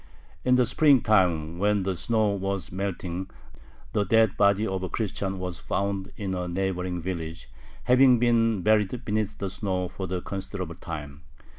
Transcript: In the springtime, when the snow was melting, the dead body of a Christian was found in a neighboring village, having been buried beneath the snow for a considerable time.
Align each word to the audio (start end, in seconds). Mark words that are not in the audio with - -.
In 0.43 0.55
the 0.55 0.65
springtime, 0.65 1.59
when 1.59 1.83
the 1.83 1.95
snow 1.95 2.29
was 2.29 2.71
melting, 2.71 3.29
the 3.93 4.03
dead 4.03 4.35
body 4.35 4.65
of 4.65 4.81
a 4.81 4.89
Christian 4.89 5.37
was 5.37 5.59
found 5.59 6.11
in 6.17 6.33
a 6.33 6.47
neighboring 6.47 6.99
village, 6.99 7.47
having 7.83 8.17
been 8.17 8.63
buried 8.63 9.05
beneath 9.05 9.37
the 9.37 9.51
snow 9.51 9.87
for 9.89 10.11
a 10.11 10.19
considerable 10.19 10.73
time. 10.73 11.21